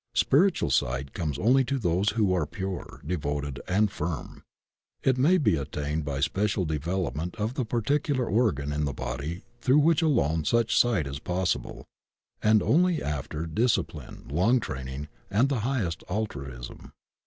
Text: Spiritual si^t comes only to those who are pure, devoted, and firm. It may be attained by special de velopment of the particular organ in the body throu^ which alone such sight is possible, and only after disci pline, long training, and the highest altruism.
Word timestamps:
Spiritual 0.15 0.69
si^t 0.71 1.13
comes 1.13 1.37
only 1.37 1.63
to 1.63 1.77
those 1.77 2.09
who 2.13 2.33
are 2.33 2.47
pure, 2.47 3.03
devoted, 3.05 3.61
and 3.67 3.91
firm. 3.91 4.41
It 5.03 5.15
may 5.19 5.37
be 5.37 5.57
attained 5.57 6.05
by 6.05 6.21
special 6.21 6.65
de 6.65 6.79
velopment 6.79 7.35
of 7.35 7.53
the 7.53 7.65
particular 7.65 8.25
organ 8.25 8.71
in 8.73 8.85
the 8.85 8.93
body 8.95 9.43
throu^ 9.61 9.79
which 9.79 10.01
alone 10.01 10.43
such 10.43 10.75
sight 10.75 11.05
is 11.05 11.19
possible, 11.19 11.85
and 12.41 12.63
only 12.63 12.99
after 13.03 13.45
disci 13.45 13.85
pline, 13.87 14.27
long 14.27 14.59
training, 14.59 15.07
and 15.29 15.49
the 15.49 15.59
highest 15.59 16.03
altruism. 16.09 16.93